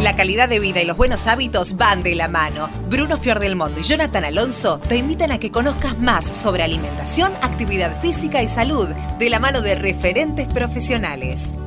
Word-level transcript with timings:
La 0.00 0.16
calidad 0.16 0.48
de 0.48 0.60
vida 0.60 0.80
y 0.82 0.84
los 0.84 0.96
buenos 0.96 1.26
hábitos 1.26 1.76
van 1.76 2.02
de 2.02 2.14
la 2.14 2.28
mano. 2.28 2.70
Bruno 2.88 3.18
Fior 3.18 3.40
del 3.40 3.56
Mundo 3.56 3.80
y 3.80 3.84
Jonathan 3.84 4.24
Alonso 4.24 4.78
te 4.78 4.96
invitan 4.96 5.32
a 5.32 5.38
que 5.38 5.50
conozcas 5.50 5.98
más 5.98 6.24
sobre 6.24 6.62
alimentación, 6.62 7.34
actividad 7.42 7.98
física 8.00 8.42
y 8.42 8.48
salud 8.48 8.88
de 9.18 9.30
la 9.30 9.40
mano 9.40 9.60
de 9.60 9.74
referentes 9.74 10.48
profesionales. 10.48 11.58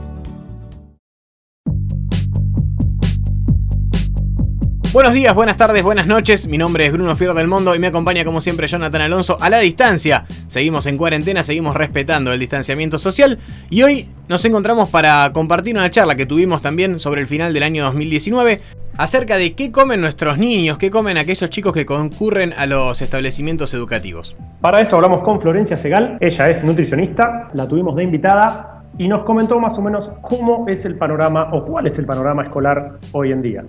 Buenos 4.94 5.14
días, 5.14 5.34
buenas 5.34 5.56
tardes, 5.56 5.84
buenas 5.84 6.06
noches. 6.06 6.50
Mi 6.50 6.58
nombre 6.58 6.86
es 6.86 6.92
Bruno 6.92 7.16
Fior 7.16 7.34
del 7.34 7.48
Mundo 7.48 7.74
y 7.74 7.80
me 7.80 7.88
acompaña 7.88 8.26
como 8.26 8.42
siempre 8.42 8.68
Jonathan 8.68 9.04
Alonso 9.04 9.38
a 9.40 9.50
la 9.50 9.60
distancia. 9.60 10.26
Seguimos 10.48 10.86
en 10.86 10.98
cuarentena, 10.98 11.46
seguimos 11.46 11.78
respetando 11.78 12.34
el 12.34 12.40
distanciamiento 12.42 12.98
social 12.98 13.40
y 13.70 13.84
hoy 13.84 14.10
nos 14.28 14.44
encontramos 14.44 14.90
para 14.90 15.32
compartir 15.32 15.78
una 15.78 15.90
charla 15.90 16.16
que 16.16 16.26
tuvimos 16.26 16.62
también 16.62 17.00
sobre 17.00 17.22
el 17.22 17.28
final 17.28 17.54
del 17.54 17.64
año 17.64 17.86
2019 17.86 18.60
acerca 18.98 19.38
de 19.38 19.54
qué 19.54 19.72
comen 19.72 20.02
nuestros 20.02 20.38
niños, 20.38 20.78
qué 20.78 20.92
comen 20.92 21.18
aquellos 21.18 21.50
chicos 21.50 21.72
que 21.72 21.86
concurren 21.86 22.52
a 22.58 22.66
los 22.66 23.02
establecimientos 23.02 23.74
educativos. 23.74 24.36
Para 24.60 24.82
esto 24.82 24.98
hablamos 24.98 25.24
con 25.24 25.40
Florencia 25.40 25.78
Segal, 25.78 26.18
ella 26.20 26.50
es 26.50 26.66
nutricionista, 26.66 27.50
la 27.54 27.66
tuvimos 27.66 27.96
de 27.96 28.04
invitada 28.04 28.84
y 28.98 29.08
nos 29.08 29.24
comentó 29.24 29.58
más 29.58 29.78
o 29.78 29.82
menos 29.82 30.10
cómo 30.22 30.66
es 30.68 30.84
el 30.84 30.98
panorama 30.98 31.48
o 31.54 31.64
cuál 31.64 31.88
es 31.88 31.98
el 31.98 32.06
panorama 32.06 32.44
escolar 32.44 32.98
hoy 33.14 33.32
en 33.32 33.42
día. 33.42 33.64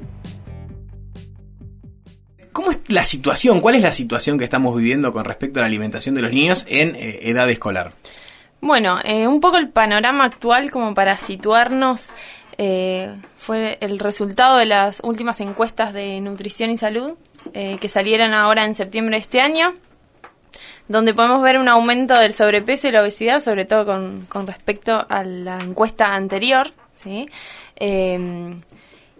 ¿Cómo 2.52 2.70
es 2.70 2.78
la 2.88 3.04
situación? 3.04 3.60
¿Cuál 3.60 3.76
es 3.76 3.82
la 3.82 3.92
situación 3.92 4.38
que 4.38 4.44
estamos 4.44 4.76
viviendo 4.76 5.12
con 5.12 5.24
respecto 5.24 5.60
a 5.60 5.62
la 5.62 5.66
alimentación 5.66 6.14
de 6.14 6.22
los 6.22 6.32
niños 6.32 6.66
en 6.68 6.94
eh, 6.96 7.20
edad 7.22 7.48
escolar? 7.48 7.92
Bueno, 8.60 8.98
eh, 9.04 9.26
un 9.26 9.40
poco 9.40 9.56
el 9.56 9.70
panorama 9.70 10.24
actual 10.24 10.70
como 10.70 10.94
para 10.94 11.16
situarnos 11.16 12.04
eh, 12.58 13.10
fue 13.38 13.78
el 13.80 13.98
resultado 13.98 14.58
de 14.58 14.66
las 14.66 15.00
últimas 15.02 15.40
encuestas 15.40 15.92
de 15.94 16.20
nutrición 16.20 16.70
y 16.70 16.76
salud 16.76 17.12
que 17.52 17.88
salieron 17.88 18.34
ahora 18.34 18.64
en 18.64 18.76
septiembre 18.76 19.16
de 19.16 19.22
este 19.22 19.40
año, 19.40 19.74
donde 20.86 21.12
podemos 21.12 21.42
ver 21.42 21.58
un 21.58 21.66
aumento 21.66 22.16
del 22.16 22.32
sobrepeso 22.32 22.86
y 22.86 22.92
la 22.92 23.02
obesidad, 23.02 23.42
sobre 23.42 23.64
todo 23.64 23.84
con, 23.84 24.26
con 24.28 24.46
respecto 24.46 25.04
a 25.08 25.24
la 25.24 25.58
encuesta 25.58 26.14
anterior. 26.14 26.68
¿sí? 26.94 27.28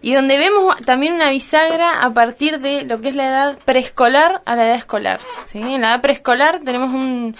Y 0.03 0.13
donde 0.13 0.37
vemos 0.37 0.75
también 0.85 1.13
una 1.13 1.31
bisagra 1.31 2.03
a 2.03 2.13
partir 2.13 2.59
de 2.59 2.83
lo 2.83 2.99
que 2.99 3.09
es 3.09 3.15
la 3.15 3.27
edad 3.27 3.59
preescolar 3.63 4.41
a 4.45 4.55
la 4.55 4.67
edad 4.67 4.75
escolar. 4.75 5.21
¿sí? 5.45 5.59
En 5.59 5.81
la 5.81 5.91
edad 5.91 6.01
preescolar 6.01 6.59
tenemos 6.59 6.93
un, 6.93 7.35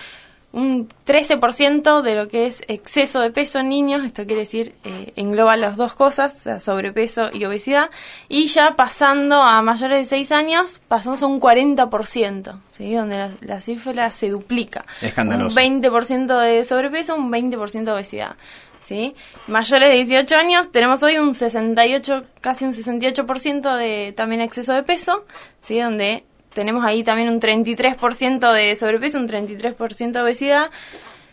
un 0.53 0.87
13% 1.05 2.01
de 2.01 2.15
lo 2.15 2.29
que 2.29 2.45
es 2.45 2.61
exceso 2.69 3.19
de 3.19 3.31
peso 3.31 3.59
en 3.59 3.67
niños, 3.67 4.05
esto 4.05 4.25
quiere 4.25 4.41
decir, 4.41 4.75
eh, 4.85 5.11
engloba 5.17 5.57
las 5.57 5.75
dos 5.75 5.93
cosas, 5.93 6.47
sobrepeso 6.63 7.31
y 7.33 7.43
obesidad, 7.43 7.89
y 8.29 8.47
ya 8.47 8.75
pasando 8.77 9.41
a 9.41 9.61
mayores 9.61 9.99
de 9.99 10.05
6 10.05 10.31
años, 10.31 10.81
pasamos 10.87 11.21
a 11.21 11.25
un 11.25 11.41
40%, 11.41 12.61
¿sí? 12.71 12.93
donde 12.93 13.17
la, 13.17 13.31
la 13.41 13.59
cifra 13.59 14.09
se 14.09 14.29
duplica. 14.29 14.85
Escandaloso. 15.01 15.59
Un 15.59 15.81
20% 15.81 16.39
de 16.39 16.63
sobrepeso, 16.63 17.15
un 17.15 17.29
20% 17.29 17.83
de 17.83 17.91
obesidad. 17.91 18.37
¿Sí? 18.83 19.15
Mayores 19.47 19.89
de 19.89 19.95
18 19.95 20.35
años 20.35 20.71
tenemos 20.71 21.03
hoy 21.03 21.17
un 21.17 21.33
68, 21.33 22.23
casi 22.41 22.65
un 22.65 22.73
68% 22.73 23.77
de 23.77 24.13
también 24.15 24.41
exceso 24.41 24.73
de 24.73 24.83
peso, 24.83 25.25
¿sí? 25.61 25.79
Donde 25.79 26.23
tenemos 26.53 26.85
ahí 26.85 27.03
también 27.03 27.29
un 27.29 27.39
33% 27.39 28.53
de 28.53 28.75
sobrepeso, 28.75 29.17
un 29.17 29.27
33% 29.27 30.11
de 30.11 30.21
obesidad. 30.21 30.71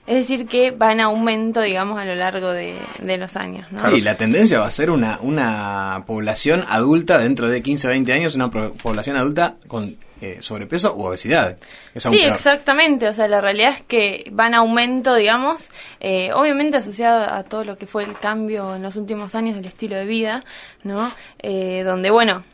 Es 0.06 0.16
decir, 0.16 0.46
que 0.46 0.70
va 0.72 0.90
en 0.90 1.00
aumento, 1.00 1.60
digamos, 1.60 1.98
a 2.00 2.04
lo 2.04 2.16
largo 2.16 2.50
de, 2.50 2.74
los 3.00 3.36
años. 3.36 3.70
¿no? 3.70 3.94
y 3.94 4.00
la 4.00 4.16
tendencia 4.16 4.58
va 4.58 4.66
a 4.66 4.70
ser 4.70 4.90
una, 4.90 5.20
una 5.22 6.02
población 6.06 6.64
adulta 6.68 7.18
dentro 7.18 7.48
de 7.48 7.62
15 7.62 7.86
o 7.86 7.90
20 7.90 8.12
años, 8.12 8.34
una 8.34 8.50
población 8.50 9.16
adulta 9.16 9.56
con 9.68 9.96
eh, 10.20 10.38
sobrepeso 10.40 10.94
u 10.94 11.04
obesidad. 11.04 11.56
sí, 11.96 12.20
exactamente. 12.20 13.08
O 13.08 13.14
sea, 13.14 13.28
la 13.28 13.40
realidad 13.40 13.72
es 13.72 13.82
que 13.82 14.31
va 14.38 14.47
en 14.47 14.54
aumento, 14.54 15.14
digamos, 15.14 15.69
eh, 16.00 16.32
obviamente 16.32 16.76
asociado 16.76 17.32
a 17.32 17.42
todo 17.44 17.64
lo 17.64 17.78
que 17.78 17.86
fue 17.86 18.04
el 18.04 18.14
cambio 18.14 18.76
en 18.76 18.82
los 18.82 18.97
últimos 18.97 19.34
años 19.34 19.56
del 19.56 19.64
estilo 19.64 19.97
de 19.97 20.04
vida, 20.04 20.44
¿no? 20.82 21.10
Eh, 21.38 21.82
donde, 21.84 22.10
bueno, 22.10 22.44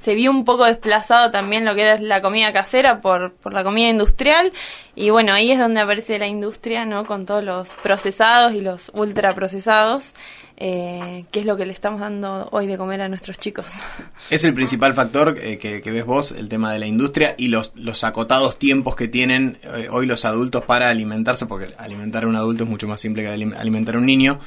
se 0.00 0.14
vio 0.16 0.32
un 0.32 0.44
poco 0.44 0.64
desplazado 0.64 1.30
también 1.30 1.64
lo 1.64 1.76
que 1.76 1.82
era 1.82 1.98
la 1.98 2.20
comida 2.20 2.52
casera 2.52 2.98
por, 3.00 3.34
por 3.34 3.52
la 3.52 3.62
comida 3.62 3.88
industrial 3.88 4.52
y 4.96 5.10
bueno, 5.10 5.32
ahí 5.32 5.52
es 5.52 5.60
donde 5.60 5.80
aparece 5.80 6.18
la 6.18 6.26
industria, 6.26 6.84
¿no? 6.84 7.06
Con 7.06 7.24
todos 7.24 7.44
los 7.44 7.68
procesados 7.76 8.52
y 8.52 8.60
los 8.62 8.90
ultraprocesados 8.94 10.12
eh, 10.56 11.24
qué 11.30 11.40
es 11.40 11.46
lo 11.46 11.56
que 11.56 11.66
le 11.66 11.72
estamos 11.72 12.00
dando 12.00 12.48
hoy 12.52 12.66
de 12.66 12.78
comer 12.78 13.00
a 13.00 13.08
nuestros 13.08 13.38
chicos. 13.38 13.66
Es 14.30 14.44
el 14.44 14.54
principal 14.54 14.94
factor 14.94 15.36
eh, 15.40 15.58
que, 15.58 15.90
ves 15.90 16.04
vos, 16.04 16.32
el 16.32 16.48
tema 16.48 16.72
de 16.72 16.78
la 16.78 16.86
industria 16.86 17.34
y 17.36 17.48
los, 17.48 17.72
los 17.74 18.04
acotados 18.04 18.58
tiempos 18.58 18.94
que 18.94 19.08
tienen 19.08 19.58
eh, 19.62 19.88
hoy 19.90 20.06
los 20.06 20.24
adultos 20.24 20.64
para 20.64 20.88
alimentarse, 20.88 21.46
porque 21.46 21.74
alimentar 21.78 22.24
a 22.24 22.28
un 22.28 22.36
adulto 22.36 22.64
es 22.64 22.70
mucho 22.70 22.86
más 22.88 23.00
simple 23.00 23.22
que 23.22 23.28
alimentar 23.28 23.96
a 23.96 23.98
un 23.98 24.06
niño. 24.06 24.38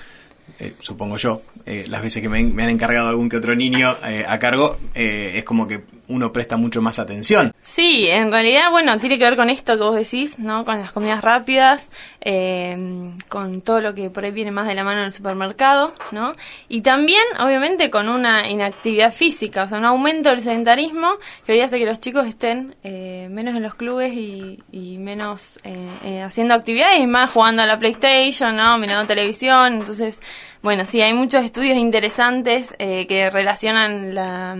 Eh, 0.59 0.73
supongo 0.79 1.17
yo, 1.17 1.41
las 1.65 2.01
veces 2.03 2.21
que 2.21 2.29
me, 2.29 2.39
han 2.39 2.69
encargado 2.69 3.09
algún 3.09 3.29
que 3.29 3.37
otro 3.37 3.55
niño 3.55 3.95
a 4.27 4.39
cargo, 4.39 4.77
es 4.93 5.43
como 5.43 5.67
que 5.67 5.83
uno 6.07 6.31
presta 6.31 6.57
mucho 6.57 6.81
más 6.81 6.99
atención. 6.99 7.53
Sí, 7.63 8.07
en 8.07 8.31
realidad, 8.31 8.69
bueno, 8.71 8.97
tiene 8.99 9.17
que 9.17 9.23
ver 9.23 9.35
con 9.35 9.49
esto 9.49 9.75
que 9.77 9.83
vos 9.83 9.95
decís, 9.95 10.37
¿no? 10.39 10.65
Con 10.65 10.79
las 10.79 10.91
comidas 10.91 11.21
rápidas, 11.21 11.89
eh, 12.21 13.09
con 13.27 13.61
todo 13.61 13.81
lo 13.81 13.95
que 13.95 14.09
por 14.09 14.23
ahí 14.23 14.31
viene 14.31 14.51
más 14.51 14.67
de 14.67 14.75
la 14.75 14.83
mano 14.83 14.99
en 14.99 15.07
el 15.07 15.11
supermercado, 15.11 15.93
¿no? 16.11 16.35
Y 16.69 16.81
también, 16.81 17.23
obviamente, 17.39 17.89
con 17.89 18.09
una 18.09 18.49
inactividad 18.49 19.13
física, 19.13 19.63
o 19.63 19.67
sea, 19.67 19.79
un 19.79 19.85
aumento 19.85 20.29
del 20.29 20.41
sedentarismo 20.41 21.17
que 21.45 21.53
hoy 21.53 21.61
hace 21.61 21.79
que 21.79 21.85
los 21.85 21.99
chicos 21.99 22.27
estén 22.27 22.75
eh, 22.83 23.27
menos 23.31 23.55
en 23.55 23.63
los 23.63 23.75
clubes 23.75 24.13
y, 24.13 24.61
menos 24.99 25.59
eh, 25.63 26.21
haciendo 26.21 26.53
actividades 26.53 26.99
y 26.99 27.07
más 27.07 27.29
jugando 27.29 27.61
a 27.61 27.65
la 27.65 27.77
PlayStation, 27.77 28.55
¿no? 28.55 28.77
Mirando 28.77 29.05
televisión, 29.05 29.75
entonces, 29.75 30.19
bueno, 30.61 30.85
sí, 30.85 31.01
hay 31.01 31.13
muchos 31.13 31.43
estudios 31.43 31.77
interesantes 31.77 32.73
que 32.77 33.29
relacionan 33.31 34.15
la 34.15 34.57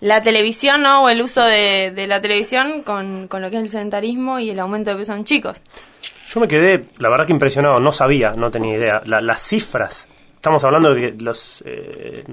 la 0.00 0.20
televisión 0.20 0.82
¿no? 0.82 1.04
o 1.04 1.08
el 1.08 1.20
uso 1.22 1.42
de, 1.44 1.92
la 2.08 2.20
televisión 2.20 2.82
con, 2.82 3.28
lo 3.30 3.50
que 3.50 3.56
es 3.56 3.62
el 3.62 3.68
sedentarismo 3.68 4.38
y 4.38 4.50
el 4.50 4.58
aumento 4.58 4.90
de 4.90 4.96
peso 4.96 5.14
en 5.14 5.24
chicos. 5.24 5.62
Yo 6.28 6.40
me 6.40 6.48
quedé, 6.48 6.84
la 6.98 7.08
verdad 7.08 7.26
que 7.26 7.32
impresionado, 7.32 7.80
no 7.80 7.92
sabía, 7.92 8.32
no 8.32 8.50
tenía 8.50 8.76
idea. 8.76 9.02
las 9.04 9.42
cifras, 9.42 10.08
estamos 10.40 10.64
hablando 10.64 10.94
de 10.94 11.00
que 11.00 11.22
los, 11.22 11.62
eh, 11.66 12.24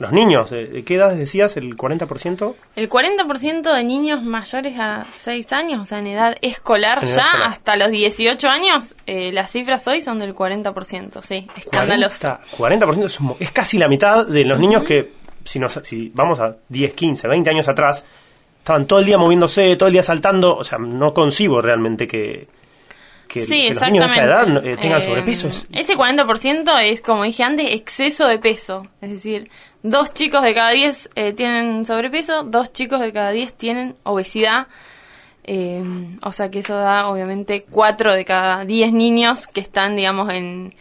los 0.00 0.12
niños, 0.12 0.50
eh, 0.50 0.66
¿de 0.66 0.82
qué 0.82 0.96
edades 0.96 1.18
decías? 1.18 1.56
¿El 1.56 1.76
40%? 1.76 2.54
El 2.74 2.88
40% 2.88 3.74
de 3.74 3.84
niños 3.84 4.22
mayores 4.22 4.74
a 4.78 5.06
6 5.10 5.52
años, 5.52 5.82
o 5.82 5.84
sea, 5.84 5.98
en 5.98 6.08
edad 6.08 6.34
escolar 6.40 7.04
ya, 7.04 7.26
hasta 7.44 7.76
los 7.76 7.90
18 7.90 8.48
años, 8.48 8.96
eh, 9.06 9.30
las 9.30 9.52
cifras 9.52 9.86
hoy 9.86 10.00
son 10.00 10.18
del 10.18 10.34
40%, 10.34 11.22
sí, 11.22 11.46
escandaloso. 11.54 12.38
40%, 12.58 12.80
40% 12.80 13.04
es, 13.04 13.20
es, 13.38 13.50
casi 13.52 13.78
la 13.78 13.88
mitad 13.88 14.26
de 14.26 14.44
los 14.44 14.58
niños 14.58 14.82
que 14.82 15.23
si, 15.44 15.58
nos, 15.58 15.80
si 15.82 16.10
vamos 16.14 16.40
a 16.40 16.56
10, 16.68 16.94
15, 16.94 17.28
20 17.28 17.50
años 17.50 17.68
atrás, 17.68 18.04
estaban 18.58 18.86
todo 18.86 18.98
el 18.98 19.04
día 19.04 19.18
moviéndose, 19.18 19.76
todo 19.76 19.88
el 19.88 19.92
día 19.92 20.02
saltando, 20.02 20.56
o 20.56 20.64
sea, 20.64 20.78
no 20.78 21.12
concibo 21.12 21.60
realmente 21.60 22.08
que, 22.08 22.48
que, 23.28 23.40
los 23.40 23.82
niños 23.82 24.10
de 24.10 24.20
esa 24.20 24.24
edad 24.24 24.66
eh, 24.66 24.76
tengan 24.76 24.98
eh, 24.98 25.02
sobrepeso. 25.02 25.48
Ese 25.70 25.96
40% 25.96 26.72
es, 26.82 27.02
como 27.02 27.24
dije 27.24 27.42
antes, 27.42 27.66
exceso 27.70 28.26
de 28.26 28.38
peso. 28.38 28.86
Es 29.00 29.10
decir, 29.10 29.50
dos 29.82 30.14
chicos 30.14 30.42
de 30.42 30.54
cada 30.54 30.70
10 30.70 31.10
eh, 31.14 31.32
tienen 31.32 31.84
sobrepeso, 31.84 32.42
dos 32.44 32.72
chicos 32.72 33.00
de 33.00 33.12
cada 33.12 33.30
10 33.30 33.54
tienen 33.54 33.96
obesidad. 34.04 34.68
o 36.22 36.32
sea 36.32 36.50
que 36.50 36.60
eso 36.60 36.76
da, 36.76 37.08
obviamente, 37.08 37.64
cuatro 37.68 38.14
de 38.14 38.24
cada 38.24 38.64
10 38.64 38.92
niños 38.92 39.46
que 39.46 39.60
están, 39.60 39.96
digamos, 39.96 40.32
en, 40.32 40.74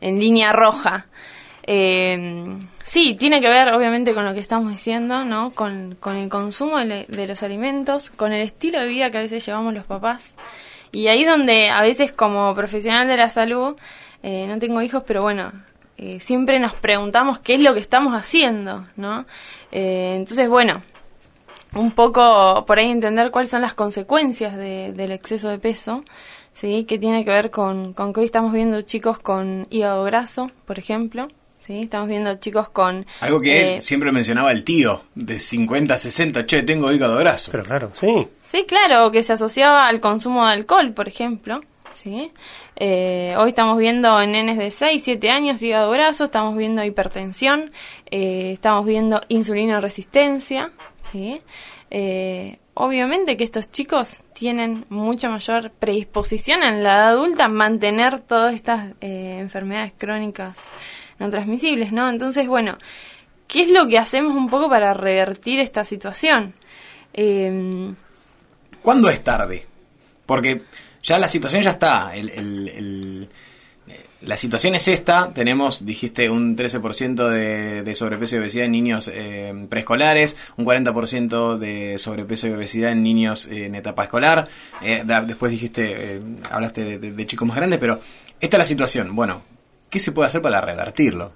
en 0.00 0.20
línea 0.20 0.52
roja. 0.52 1.06
Eh, 1.72 2.58
sí, 2.82 3.14
tiene 3.14 3.40
que 3.40 3.48
ver 3.48 3.72
obviamente 3.72 4.12
con 4.12 4.24
lo 4.24 4.34
que 4.34 4.40
estamos 4.40 4.72
diciendo, 4.72 5.24
¿no? 5.24 5.52
Con, 5.52 5.96
el 6.04 6.28
consumo 6.28 6.78
de, 6.78 7.26
los 7.28 7.44
alimentos, 7.44 8.10
con 8.10 8.32
el 8.32 8.42
estilo 8.42 8.80
de 8.80 8.88
vida 8.88 9.12
que 9.12 9.18
a 9.18 9.20
veces 9.20 9.46
llevamos 9.46 9.72
los 9.72 9.84
papás. 9.84 10.32
Y 10.90 11.06
ahí 11.06 11.24
donde 11.24 11.70
a 11.70 11.80
veces 11.82 12.10
como 12.10 12.52
profesional 12.56 13.06
de 13.06 13.16
la 13.16 13.30
salud, 13.30 13.76
eh, 14.24 14.46
no 14.48 14.58
tengo 14.58 14.82
hijos, 14.82 15.04
pero 15.06 15.22
bueno, 15.22 15.52
eh, 15.96 16.18
siempre 16.18 16.58
nos 16.58 16.74
preguntamos 16.74 17.38
qué 17.38 17.54
es 17.54 17.60
lo 17.60 17.72
que 17.72 17.78
estamos 17.78 18.14
haciendo, 18.14 18.88
¿no? 18.96 19.24
Eh, 19.70 20.14
entonces, 20.16 20.48
bueno, 20.48 20.82
un 21.76 21.92
poco 21.92 22.64
por 22.66 22.80
ahí 22.80 22.90
entender 22.90 23.30
cuáles 23.30 23.50
son 23.50 23.62
las 23.62 23.74
consecuencias 23.74 24.56
del 24.56 25.12
exceso 25.12 25.48
de 25.48 25.60
peso, 25.60 26.02
¿sí? 26.52 26.82
Que 26.82 26.98
tiene 26.98 27.24
que 27.24 27.30
ver 27.30 27.52
con, 27.52 27.92
con 27.92 28.12
que 28.12 28.18
hoy 28.18 28.26
estamos 28.26 28.52
viendo 28.52 28.80
chicos 28.80 29.20
con 29.20 29.68
hígado 29.70 30.02
graso, 30.02 30.50
por 30.66 30.80
ejemplo, 30.80 31.28
¿sí? 31.66 31.82
Estamos 31.82 32.08
viendo 32.08 32.34
chicos 32.36 32.68
con... 32.70 33.06
Algo 33.20 33.40
que 33.40 33.76
eh, 33.76 33.80
siempre 33.80 34.12
mencionaba 34.12 34.52
el 34.52 34.64
tío, 34.64 35.04
de 35.14 35.38
50, 35.38 35.96
60, 35.98 36.46
che, 36.46 36.62
tengo 36.62 36.92
hígado 36.92 37.16
graso. 37.16 37.50
Pero 37.50 37.64
claro, 37.64 37.90
sí. 37.94 38.28
Sí, 38.50 38.64
claro, 38.66 39.10
que 39.10 39.22
se 39.22 39.32
asociaba 39.32 39.86
al 39.86 40.00
consumo 40.00 40.46
de 40.46 40.52
alcohol, 40.52 40.92
por 40.92 41.08
ejemplo. 41.08 41.62
¿sí? 42.02 42.32
Eh, 42.76 43.34
hoy 43.38 43.50
estamos 43.50 43.78
viendo 43.78 44.20
en 44.20 44.32
nenes 44.32 44.58
de 44.58 44.70
6, 44.70 45.02
7 45.04 45.30
años 45.30 45.62
hígado 45.62 45.90
graso, 45.90 46.24
estamos 46.24 46.56
viendo 46.56 46.82
hipertensión, 46.82 47.72
eh, 48.10 48.52
estamos 48.52 48.86
viendo 48.86 49.20
insulina 49.28 49.80
resistencia, 49.80 50.70
¿sí? 51.12 51.42
Eh, 51.90 52.58
obviamente 52.74 53.36
que 53.36 53.44
estos 53.44 53.70
chicos 53.70 54.22
tienen 54.32 54.86
mucha 54.88 55.28
mayor 55.28 55.72
predisposición 55.72 56.62
en 56.62 56.82
la 56.82 56.96
edad 56.96 57.08
adulta 57.10 57.44
a 57.46 57.48
mantener 57.48 58.20
todas 58.20 58.54
estas 58.54 58.94
enfermedades 59.00 59.92
crónicas 59.98 60.56
no 61.20 61.30
transmisibles, 61.30 61.92
¿no? 61.92 62.10
Entonces, 62.10 62.48
bueno, 62.48 62.76
¿qué 63.46 63.62
es 63.62 63.70
lo 63.70 63.86
que 63.86 63.98
hacemos 63.98 64.34
un 64.34 64.50
poco 64.50 64.68
para 64.68 64.92
revertir 64.94 65.60
esta 65.60 65.84
situación? 65.84 66.54
¿Cuándo 68.82 69.08
es 69.10 69.22
tarde? 69.22 69.66
Porque 70.26 70.62
ya 71.02 71.18
la 71.18 71.28
situación 71.28 71.62
ya 71.62 71.70
está. 71.70 72.14
El, 72.14 73.28
la 74.22 74.36
situación 74.36 74.74
es 74.74 74.86
esta. 74.88 75.32
Tenemos, 75.32 75.84
dijiste, 75.86 76.28
un 76.28 76.56
13% 76.56 77.28
de, 77.28 77.82
de, 77.82 77.94
sobrepeso 77.94 78.36
y 78.36 78.38
obesidad 78.40 78.66
en 78.66 78.72
niños 78.72 79.10
eh, 79.12 79.66
preescolares, 79.68 80.36
un 80.56 80.66
40% 80.66 81.56
de 81.56 81.98
sobrepeso 81.98 82.46
y 82.46 82.52
obesidad 82.52 82.92
en 82.92 83.02
niños 83.02 83.46
en 83.46 83.74
etapa 83.74 84.04
escolar. 84.04 84.48
Eh, 84.82 85.04
después 85.26 85.50
dijiste, 85.50 86.16
eh, 86.16 86.20
hablaste 86.50 86.98
de, 86.98 87.26
chicos 87.26 87.48
más 87.48 87.56
grandes, 87.56 87.78
pero 87.78 88.00
esta 88.40 88.56
es 88.56 88.58
la 88.58 88.66
situación. 88.66 89.16
Bueno, 89.16 89.42
¿qué 89.90 90.00
se 90.00 90.12
puede 90.12 90.28
hacer 90.28 90.40
para 90.40 90.60
revertirlo? 90.60 91.32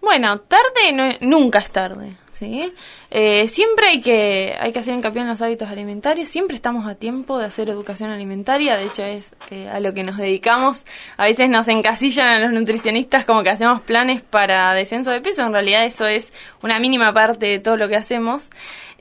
Bueno, 0.00 0.40
tarde 0.40 0.92
no, 0.92 1.14
nunca 1.20 1.60
es 1.60 1.70
tarde. 1.70 2.16
¿sí? 2.40 2.72
Eh, 3.10 3.46
siempre 3.48 3.88
hay 3.88 4.00
que, 4.00 4.56
hay 4.58 4.72
que 4.72 4.78
hacer 4.78 4.94
hincapié 4.94 5.20
en 5.20 5.28
los 5.28 5.42
hábitos 5.42 5.68
alimentarios, 5.68 6.28
siempre 6.28 6.56
estamos 6.56 6.86
a 6.86 6.94
tiempo 6.94 7.38
de 7.38 7.44
hacer 7.44 7.68
educación 7.68 8.10
alimentaria, 8.10 8.76
de 8.76 8.86
hecho 8.86 9.02
es 9.04 9.34
eh, 9.50 9.68
a 9.68 9.78
lo 9.78 9.92
que 9.92 10.02
nos 10.02 10.16
dedicamos. 10.16 10.84
A 11.18 11.26
veces 11.26 11.50
nos 11.50 11.68
encasillan 11.68 12.28
a 12.28 12.38
los 12.40 12.52
nutricionistas 12.52 13.26
como 13.26 13.42
que 13.42 13.50
hacemos 13.50 13.82
planes 13.82 14.22
para 14.22 14.72
descenso 14.72 15.10
de 15.10 15.20
peso, 15.20 15.42
en 15.42 15.52
realidad 15.52 15.84
eso 15.84 16.06
es 16.06 16.32
una 16.62 16.80
mínima 16.80 17.12
parte 17.12 17.46
de 17.46 17.58
todo 17.58 17.76
lo 17.76 17.88
que 17.88 17.96
hacemos. 17.96 18.48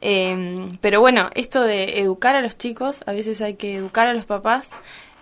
Eh, 0.01 0.69
pero 0.81 1.01
bueno, 1.01 1.29
esto 1.33 1.63
de 1.63 1.99
educar 1.99 2.35
a 2.35 2.41
los 2.41 2.57
chicos, 2.57 3.03
a 3.05 3.13
veces 3.13 3.41
hay 3.41 3.55
que 3.55 3.75
educar 3.75 4.07
a 4.07 4.13
los 4.13 4.25
papás. 4.25 4.69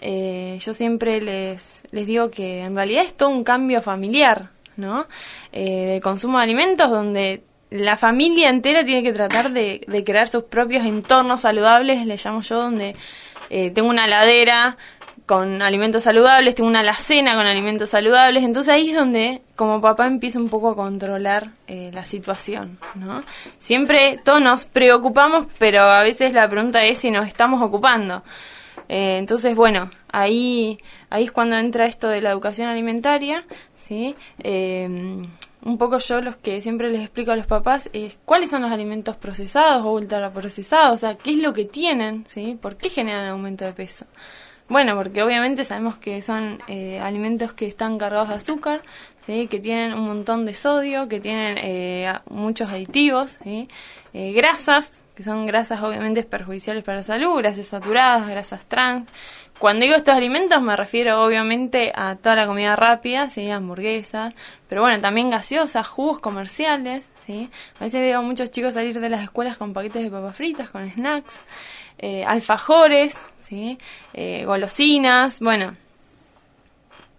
Yo 0.01 0.73
siempre 0.73 1.21
les, 1.21 1.83
les 1.91 2.05
digo 2.05 2.29
que 2.29 2.63
en 2.63 2.75
realidad 2.75 3.03
es 3.03 3.15
todo 3.15 3.29
un 3.29 3.43
cambio 3.43 3.81
familiar, 3.81 4.49
¿no? 4.75 5.07
del 5.51 6.01
consumo 6.01 6.37
de 6.37 6.43
alimentos 6.43 6.89
donde 6.89 7.41
la 7.69 7.97
familia 7.97 8.49
entera 8.49 8.85
tiene 8.85 9.03
que 9.03 9.13
tratar 9.13 9.51
de, 9.51 9.85
crear 10.05 10.27
sus 10.27 10.43
propios 10.43 10.85
entornos 10.85 11.41
saludables, 11.41 12.05
le 12.05 12.17
llamo 12.17 12.41
yo, 12.41 12.61
donde 12.61 12.95
eh, 13.49 13.71
tengo 13.71 13.89
una 13.89 14.07
ladera 14.07 14.77
con 15.25 15.61
alimentos 15.61 16.03
saludables, 16.03 16.55
tengo 16.55 16.69
una 16.69 16.79
alacena 16.79 17.35
con 17.35 17.45
alimentos 17.45 17.89
saludables, 17.89 18.43
entonces 18.43 18.73
ahí 18.73 18.91
es 18.91 18.95
donde 18.95 19.41
como 19.57 19.81
papá 19.81 20.07
empiezo 20.07 20.39
un 20.39 20.47
poco 20.47 20.69
a 20.69 20.75
controlar 20.75 21.49
eh, 21.67 21.91
la 21.93 22.05
situación, 22.05 22.79
¿no? 22.95 23.23
Siempre 23.59 24.21
todos 24.23 24.41
nos 24.41 24.65
preocupamos, 24.65 25.47
pero 25.57 25.81
a 25.81 26.01
veces 26.03 26.33
la 26.33 26.49
pregunta 26.49 26.85
es 26.85 26.99
si 26.99 27.11
nos 27.11 27.27
estamos 27.27 27.61
ocupando. 27.61 28.23
Eh, 28.89 29.17
entonces, 29.17 29.55
bueno, 29.55 29.91
ahí, 30.11 30.79
ahí 31.09 31.25
es 31.25 31.31
cuando 31.31 31.57
entra 31.57 31.85
esto 31.85 32.07
de 32.07 32.21
la 32.21 32.31
educación 32.31 32.67
alimentaria, 32.67 33.45
¿sí? 33.77 34.15
un 35.63 35.77
poco 35.77 35.97
yo 35.97 36.21
los 36.21 36.37
que 36.37 36.61
siempre 36.61 36.89
les 36.89 37.01
explico 37.01 37.31
a 37.31 37.35
los 37.35 37.45
papás 37.45 37.89
es 37.91 38.17
cuáles 38.23 38.49
son 38.49 38.61
los 38.61 38.71
alimentos 38.71 39.17
procesados 39.17 39.85
o 39.85 39.91
ultraprocesados, 39.91 40.93
o 40.93 40.97
sea, 40.97 41.15
qué 41.15 41.31
es 41.31 41.39
lo 41.39 41.51
que 41.51 41.65
tienen, 41.65 42.23
¿sí? 42.27 42.57
¿Por 42.61 42.77
qué 42.77 42.89
generan 42.89 43.27
aumento 43.27 43.65
de 43.65 43.73
peso? 43.73 44.05
Bueno, 44.69 44.95
porque 44.95 45.23
obviamente 45.23 45.63
sabemos 45.63 45.97
que 45.97 46.21
son 46.21 46.59
eh, 46.67 46.99
alimentos 46.99 47.53
que 47.53 47.67
están 47.67 47.97
cargados 47.97 48.29
de 48.29 48.35
azúcar, 48.35 48.81
¿sí? 49.25 49.47
que 49.47 49.59
tienen 49.59 49.93
un 49.93 50.05
montón 50.05 50.45
de 50.45 50.53
sodio, 50.53 51.07
que 51.07 51.21
tienen 51.21 51.57
eh, 51.57 52.13
muchos 52.29 52.69
aditivos, 52.69 53.37
¿sí? 53.43 53.69
Eh, 54.13 54.33
grasas, 54.33 55.01
que 55.17 55.23
son 55.23 55.47
grasas 55.47 55.81
obviamente 55.81 56.21
perjudiciales 56.21 56.83
para 56.83 56.97
la 56.97 57.03
salud, 57.03 57.37
grasas 57.37 57.65
saturadas, 57.65 58.29
grasas 58.29 58.67
trans, 58.67 59.09
cuando 59.57 59.83
digo 59.83 59.95
estos 59.95 60.13
alimentos 60.13 60.61
me 60.61 60.75
refiero 60.75 61.23
obviamente 61.23 61.91
a 61.95 62.17
toda 62.17 62.35
la 62.35 62.45
comida 62.45 62.75
rápida, 62.75 63.27
¿sí? 63.27 63.49
hamburguesas, 63.49 64.35
pero 64.69 64.81
bueno, 64.81 65.01
también 65.01 65.31
gaseosas, 65.31 65.87
jugos 65.87 66.19
comerciales, 66.19 67.09
¿sí? 67.25 67.49
A 67.79 67.85
veces 67.85 68.01
veo 68.01 68.19
a 68.19 68.21
muchos 68.21 68.51
chicos 68.51 68.75
salir 68.75 68.99
de 68.99 69.09
las 69.09 69.23
escuelas 69.23 69.57
con 69.57 69.73
paquetes 69.73 70.03
de 70.03 70.11
papas 70.11 70.37
fritas, 70.37 70.69
con 70.69 70.87
snacks, 70.87 71.41
eh, 71.97 72.23
alfajores, 72.23 73.17
¿sí? 73.41 73.79
Eh, 74.13 74.43
golosinas, 74.45 75.39
bueno, 75.39 75.75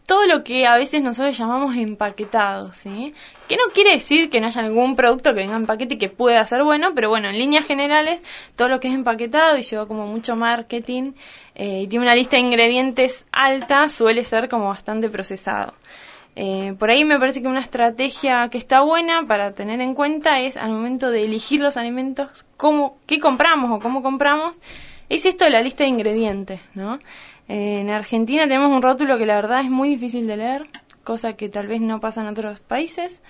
todo 0.09 0.27
lo 0.27 0.43
que 0.43 0.67
a 0.67 0.75
veces 0.79 1.03
nosotros 1.03 1.37
llamamos 1.37 1.77
empaquetado, 1.77 2.73
¿sí? 2.73 3.13
Que 3.47 3.57
no 3.57 3.65
quiere 3.75 3.91
decir 3.91 4.31
que 4.31 4.41
no 4.41 4.47
haya 4.47 4.63
algún 4.63 4.97
producto 4.97 5.35
que 5.35 5.41
venga 5.41 5.55
en 5.55 5.67
paquete 5.67 5.97
y 5.97 5.99
que 5.99 6.09
pueda 6.09 6.43
ser 6.47 6.63
bueno, 6.63 6.95
pero 6.95 7.11
bueno, 7.11 7.29
en 7.29 7.37
líneas 7.37 7.67
generales, 7.67 8.23
todo 8.57 8.71
lo 8.71 8.81
que 8.81 8.89
es 8.89 8.95
empaquetado 8.95 9.59
y 9.59 9.63
lleva 9.63 9.87
como 9.87 10.07
mucho 10.07 10.35
marketing 10.35 11.13
eh, 11.55 11.83
y 11.83 11.89
tiene 11.89 12.07
una 12.07 12.15
lista 12.15 12.39
de 12.39 12.43
ingredientes 12.43 13.27
alta, 13.33 13.91
suele 13.91 14.25
ser 14.25 14.49
como 14.49 14.69
bastante 14.69 15.11
procesado. 15.11 15.75
Eh, 16.37 16.75
por 16.79 16.89
ahí 16.89 17.05
me 17.05 17.19
parece 17.19 17.43
que 17.43 17.49
una 17.49 17.61
estrategia 17.61 18.49
que 18.49 18.57
está 18.57 18.81
buena 18.81 19.27
para 19.27 19.53
tener 19.53 19.83
en 19.83 19.93
cuenta 19.93 20.41
es 20.41 20.57
al 20.57 20.71
momento 20.71 21.11
de 21.11 21.27
elegir 21.27 21.61
los 21.61 21.77
alimentos, 21.77 22.47
cómo, 22.57 22.97
qué 23.05 23.21
compramos 23.21 23.71
o 23.73 23.79
cómo 23.79 24.03
compramos, 24.03 24.57
es 25.11 25.27
esto 25.27 25.45
de 25.45 25.51
la 25.51 25.61
lista 25.61 25.85
de 25.85 25.91
ingredientes, 25.91 26.61
¿no? 26.73 26.99
En 27.49 27.89
Argentina 27.91 28.43
tenemos 28.43 28.71
un 28.71 28.83
rótulo 28.83 29.17
que 29.19 29.27
la 29.27 29.37
verdad 29.37 29.61
es 29.61 29.71
muy 29.71 29.89
difícil 29.89 30.27
de 30.27 30.37
leer, 30.37 30.69
cosa 31.03 31.35
que 31.35 31.49
tal 31.49 31.67
vez 31.67 31.81
no 31.81 32.00
pasa 32.00 32.21
en 32.21 32.29
otros 32.29 32.61
países, 32.61 33.23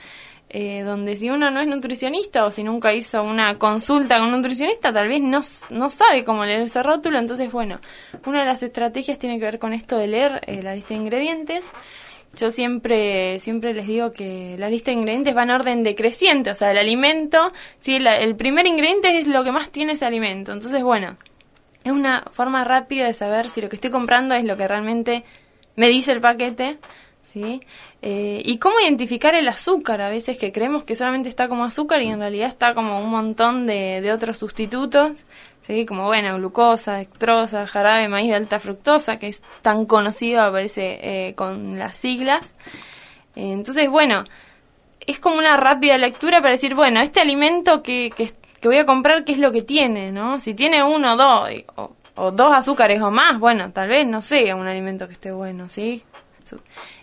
eh, 0.51 0.83
donde 0.83 1.15
si 1.15 1.31
uno 1.31 1.51
no 1.51 1.61
es 1.61 1.69
nutricionista 1.69 2.47
o 2.47 2.51
si 2.51 2.65
nunca 2.65 2.95
hizo 2.95 3.23
una 3.23 3.59
consulta 3.59 4.19
con 4.19 4.29
un 4.29 4.33
nutricionista, 4.37 4.93
tal 4.93 5.09
vez 5.09 5.21
no, 5.21 5.43
no 5.71 5.91
sabe 5.91 6.25
cómo 6.25 6.45
leer 6.45 6.63
ese 6.63 6.83
rótulo. 6.83 7.19
Entonces, 7.19 7.53
bueno, 7.53 7.81
una 8.27 8.41
de 8.41 8.47
las 8.47 8.63
estrategias 8.63 9.19
tiene 9.19 9.39
que 9.39 9.45
ver 9.45 9.59
con 9.59 9.75
esto 9.75 9.99
de 9.99 10.09
leer 10.09 10.41
eh, 10.47 10.63
la 10.63 10.75
lista 10.75 10.95
de 10.95 11.01
ingredientes. 11.01 11.65
Yo 12.37 12.51
siempre, 12.51 13.39
siempre 13.41 13.73
les 13.75 13.87
digo 13.87 14.13
que 14.13 14.57
la 14.59 14.69
lista 14.69 14.91
de 14.91 14.97
ingredientes 14.97 15.37
va 15.37 15.45
en 15.45 15.51
orden 15.51 15.83
decreciente, 15.83 16.51
o 16.51 16.55
sea, 16.55 16.71
el 16.71 16.79
alimento, 16.79 17.53
si 17.81 17.97
el 17.97 18.37
primer 18.37 18.67
ingrediente 18.67 19.19
es 19.19 19.27
lo 19.27 19.45
que 19.45 19.53
más 19.53 19.71
tiene 19.71 19.93
ese 19.93 20.05
alimento. 20.05 20.53
Entonces, 20.53 20.83
bueno, 20.83 21.17
es 21.89 21.95
una 21.95 22.25
forma 22.33 22.65
rápida 22.65 23.07
de 23.07 23.15
saber 23.15 23.51
si 23.51 23.61
lo 23.61 23.69
que 23.69 23.77
estoy 23.77 23.91
comprando 23.91 24.35
es 24.35 24.45
lo 24.45 24.57
que 24.57 24.69
realmente 24.69 25.25
me 25.77 25.89
dice 25.89 26.13
el 26.13 26.21
paquete, 26.21 26.79
¿sí? 27.33 27.63
Eh, 28.03 28.43
y 28.45 28.59
cómo 28.59 28.79
identificar 28.81 29.35
el 29.35 29.49
azúcar, 29.49 30.03
a 30.03 30.09
veces 30.09 30.39
que 30.39 30.53
creemos 30.53 30.85
que 30.85 30.97
solamente 30.97 31.29
está 31.29 31.49
como 31.49 31.65
azúcar 31.65 32.03
y 32.03 32.09
en 32.09 32.21
realidad 32.21 32.49
está 32.49 32.75
como 32.75 33.01
un 33.01 33.11
montón 33.11 33.67
de, 33.67 34.11
otros 34.13 34.39
sustitutos, 34.39 35.13
¿sí? 35.63 35.87
Como, 35.87 36.05
bueno, 36.07 36.37
glucosa, 36.37 36.95
dextrosa, 36.95 37.67
jarabe, 37.67 38.09
maíz 38.09 38.29
de 38.29 38.37
alta 38.37 38.61
fructosa, 38.61 39.19
que 39.19 39.29
es 39.29 39.43
tan 39.63 39.87
conocido, 39.87 40.43
aparece 40.43 40.99
eh, 41.03 41.35
con 41.35 41.79
las 41.79 41.97
siglas. 41.97 42.55
entonces, 43.35 43.89
bueno, 43.89 44.25
es 45.07 45.21
como 45.21 45.39
una 45.39 45.57
rápida 45.57 45.97
lectura 45.97 46.41
para 46.41 46.53
decir, 46.53 46.75
bueno, 46.75 47.01
este 47.01 47.21
alimento 47.21 47.83
que, 47.83 48.13
que, 48.15 48.31
que 48.61 48.69
voy 48.69 48.79
a 48.79 48.87
comprar 48.87 49.25
qué 49.25 49.33
es 49.33 49.39
lo 49.39 49.53
que 49.53 49.63
tiene, 49.63 50.13
¿no? 50.13 50.41
Si 50.41 50.55
tiene 50.55 50.83
uno 50.83 51.17
dos, 51.17 51.51
o, 52.17 52.31
dos 52.33 52.53
azúcares 52.53 53.01
o 53.01 53.11
más, 53.11 53.39
bueno, 53.39 53.71
tal 53.73 53.89
vez 53.89 54.07
no 54.07 54.23
sea 54.23 54.57
un 54.57 54.67
alimento 54.67 55.07
que 55.07 55.13
esté 55.13 55.31
bueno, 55.31 55.69
¿sí? 55.69 56.03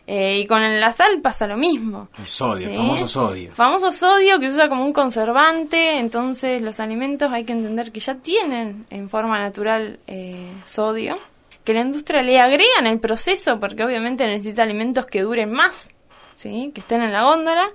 Eh, 0.08 0.40
y 0.40 0.48
con 0.48 0.62
la 0.62 0.92
sal 0.92 1.22
pasa 1.22 1.48
lo 1.48 1.58
mismo. 1.58 2.10
El 2.18 2.28
sodio, 2.28 2.68
el 2.68 2.76
famoso 2.76 3.08
sodio. 3.08 3.52
Famoso 3.52 3.92
sodio 3.92 4.40
que 4.40 4.50
se 4.50 4.56
usa 4.56 4.70
como 4.70 4.84
un 4.86 4.94
conservante, 4.94 6.00
entonces 6.00 6.62
los 6.62 6.80
alimentos 6.80 7.32
hay 7.32 7.44
que 7.44 7.54
entender 7.54 7.92
que 7.92 8.00
ya 8.00 8.16
tienen 8.16 8.86
en 8.90 9.10
forma 9.10 9.40
natural 9.40 10.00
eh, 10.08 10.52
sodio, 10.64 11.18
que 11.64 11.74
la 11.74 11.82
industria 11.82 12.22
le 12.22 12.40
agrega 12.40 12.80
en 12.80 12.88
el 12.88 13.00
proceso 13.00 13.60
porque 13.60 13.84
obviamente 13.84 14.28
necesita 14.28 14.64
alimentos 14.64 15.06
que 15.06 15.22
duren 15.22 15.52
más, 15.52 15.90
¿sí? 16.36 16.72
que 16.74 16.82
estén 16.82 17.02
en 17.02 17.12
la 17.12 17.24
góndola 17.24 17.70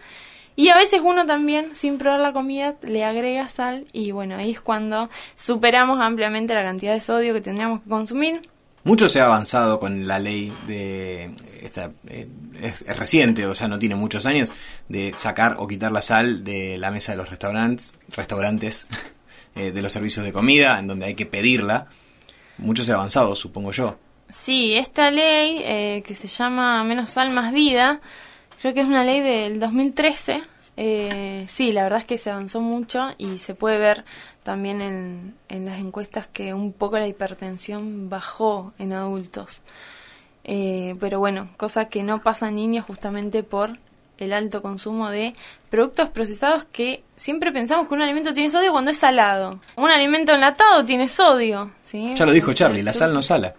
y 0.61 0.69
a 0.69 0.76
veces 0.76 1.00
uno 1.02 1.25
también, 1.25 1.75
sin 1.75 1.97
probar 1.97 2.21
la 2.21 2.35
comida, 2.35 2.75
le 2.83 3.02
agrega 3.02 3.49
sal 3.49 3.87
y 3.95 4.11
bueno, 4.11 4.37
ahí 4.37 4.50
es 4.50 4.61
cuando 4.61 5.09
superamos 5.35 6.02
ampliamente 6.02 6.52
la 6.52 6.62
cantidad 6.62 6.93
de 6.93 7.00
sodio 7.00 7.33
que 7.33 7.40
tendríamos 7.40 7.81
que 7.81 7.88
consumir. 7.88 8.43
Mucho 8.85 9.09
se 9.09 9.23
ha 9.23 9.25
avanzado 9.25 9.81
con 9.81 10.07
la 10.07 10.19
ley 10.19 10.52
de 10.67 11.31
esta 11.62 11.93
eh, 12.09 12.29
es, 12.61 12.85
reciente, 12.95 13.47
o 13.47 13.55
sea, 13.55 13.69
no 13.69 13.79
tiene 13.79 13.95
muchos 13.95 14.26
años 14.26 14.52
de 14.87 15.14
sacar 15.14 15.57
o 15.59 15.67
quitar 15.67 15.93
la 15.93 16.02
sal 16.02 16.45
de 16.45 16.76
la 16.76 16.90
mesa 16.90 17.12
de 17.12 17.17
los 17.17 17.31
restaurantes, 17.31 17.95
restaurantes 18.14 18.87
eh, 19.55 19.73
de 19.73 19.81
los 19.81 19.90
servicios 19.90 20.26
de 20.26 20.33
comida, 20.35 20.79
en 20.79 20.88
donde 20.88 21.07
hay 21.07 21.14
que 21.14 21.25
pedirla. 21.25 21.87
Mucho 22.59 22.85
se 22.85 22.93
ha 22.93 22.97
avanzado, 22.97 23.35
supongo 23.35 23.73
yo. 23.73 23.97
Sí, 24.29 24.75
esta 24.75 25.11
ley 25.11 25.62
eh, 25.64 26.02
que 26.07 26.14
se 26.14 26.29
llama 26.29 26.85
Menos 26.85 27.09
sal 27.09 27.31
más 27.31 27.50
vida 27.55 28.02
Creo 28.61 28.75
que 28.75 28.81
es 28.81 28.87
una 28.87 29.05
ley 29.05 29.21
del 29.21 29.59
2013. 29.59 30.43
Eh, 30.82 31.44
sí, 31.46 31.72
la 31.72 31.82
verdad 31.82 31.99
es 31.99 32.06
que 32.06 32.16
se 32.16 32.30
avanzó 32.30 32.62
mucho 32.62 33.10
y 33.18 33.37
se 33.37 33.54
puede 33.54 33.76
ver 33.76 34.06
también 34.42 34.80
en, 34.80 35.34
en 35.50 35.66
las 35.66 35.78
encuestas 35.78 36.26
que 36.26 36.54
un 36.54 36.72
poco 36.72 36.99
la 36.99 37.06
hipertensión 37.06 38.08
bajó 38.08 38.72
en 38.78 38.94
adultos. 38.94 39.60
Eh, 40.44 40.96
pero 40.99 41.18
bueno, 41.18 41.50
cosa 41.58 41.90
que 41.90 42.02
no 42.02 42.22
pasa 42.22 42.49
en 42.49 42.54
niños 42.54 42.87
justamente 42.87 43.42
por 43.42 43.78
el 44.16 44.32
alto 44.32 44.62
consumo 44.62 45.10
de 45.10 45.34
productos 45.68 46.08
procesados 46.08 46.64
que 46.72 47.02
siempre 47.14 47.52
pensamos 47.52 47.87
que 47.87 47.92
un 47.92 48.00
alimento 48.00 48.32
tiene 48.32 48.49
sodio 48.49 48.72
cuando 48.72 48.90
es 48.90 48.96
salado. 48.96 49.60
Un 49.76 49.90
alimento 49.90 50.32
enlatado 50.32 50.87
tiene 50.87 51.08
sodio. 51.08 51.72
¿sí? 51.84 52.14
Ya 52.14 52.25
lo 52.25 52.32
dijo 52.32 52.54
Charlie, 52.54 52.82
la 52.82 52.94
sal 52.94 53.12
no 53.12 53.20
sala. 53.20 53.54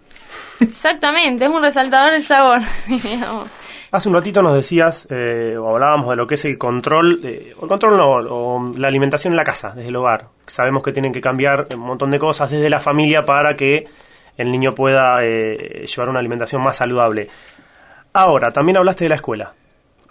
Exactamente, 0.58 1.44
es 1.44 1.50
un 1.52 1.62
resaltador 1.62 2.14
de 2.14 2.22
sabor. 2.22 2.58
digamos. 2.88 3.48
Hace 3.92 4.08
un 4.08 4.14
ratito 4.14 4.40
nos 4.40 4.54
decías, 4.54 5.06
eh, 5.10 5.54
o 5.60 5.68
hablábamos 5.68 6.08
de 6.08 6.16
lo 6.16 6.26
que 6.26 6.36
es 6.36 6.44
el 6.46 6.56
control, 6.56 7.20
eh, 7.22 7.50
el 7.50 7.68
control 7.68 7.98
no, 7.98 8.10
o 8.10 8.72
la 8.74 8.88
alimentación 8.88 9.34
en 9.34 9.36
la 9.36 9.44
casa, 9.44 9.72
desde 9.76 9.90
el 9.90 9.96
hogar. 9.96 10.28
Sabemos 10.46 10.82
que 10.82 10.92
tienen 10.92 11.12
que 11.12 11.20
cambiar 11.20 11.66
un 11.74 11.80
montón 11.80 12.10
de 12.10 12.18
cosas 12.18 12.50
desde 12.50 12.70
la 12.70 12.80
familia 12.80 13.26
para 13.26 13.54
que 13.54 13.84
el 14.38 14.50
niño 14.50 14.72
pueda 14.72 15.22
eh, 15.22 15.84
llevar 15.84 16.08
una 16.08 16.20
alimentación 16.20 16.62
más 16.62 16.78
saludable. 16.78 17.28
Ahora, 18.14 18.50
también 18.50 18.78
hablaste 18.78 19.04
de 19.04 19.10
la 19.10 19.16
escuela. 19.16 19.52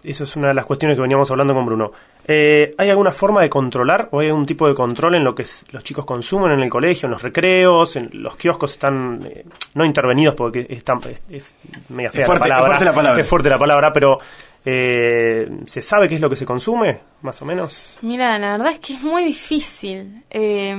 Eso 0.03 0.24
es 0.24 0.36
una 0.36 0.48
de 0.50 0.53
las 0.53 0.65
cuestiones 0.65 0.96
que 0.98 1.01
veníamos 1.01 1.29
hablando 1.31 1.53
con 1.53 1.65
Bruno. 1.65 1.91
Eh, 2.27 2.74
¿Hay 2.77 2.89
alguna 2.89 3.12
forma 3.12 3.41
de 3.41 3.50
controlar 3.50 4.10
o 4.12 4.20
hay 4.20 4.27
algún 4.27 4.46
tipo 4.46 4.67
de 4.67 4.74
control 4.74 5.15
en 5.15 5.24
lo 5.24 5.36
que 5.36 5.46
los 5.72 5.84
chicos 5.84 6.05
consumen 6.05 6.51
en 6.51 6.60
el 6.62 6.70
colegio, 6.70 7.05
en 7.08 7.12
los 7.12 7.22
recreos, 7.22 7.96
en 7.96 8.10
los 8.13 8.36
kioscos 8.36 8.72
están 8.72 9.24
eh, 9.25 9.46
no 9.75 9.86
intervenidos 9.86 10.36
porque 10.36 10.65
están, 10.70 11.00
es, 11.10 11.22
es 11.29 11.46
media 11.89 12.12
fea 12.12 12.25
fuerte- 12.25 12.48
la 12.50 12.55
es 12.55 12.62
palabra, 12.62 12.67
fuerte 12.70 12.86
la 12.86 12.93
palabra. 12.96 13.22
es 13.22 13.27
fuerte 13.27 13.50
la 13.50 13.60
palabra, 13.60 13.93
pero 13.93 14.20
eh, 14.65 15.50
¿se 15.65 15.81
sabe 15.81 16.08
qué 16.08 16.15
es 16.15 16.22
lo 16.22 16.29
que 16.29 16.36
se 16.36 16.46
consume, 16.46 17.00
más 17.22 17.41
o 17.41 17.46
menos? 17.46 17.98
Mira, 18.01 18.38
la 18.39 18.51
verdad 18.53 18.74
es 18.74 18.79
que 18.79 18.93
es 18.93 19.01
muy 19.01 19.24
difícil. 19.24 20.24
Eh, 20.29 20.75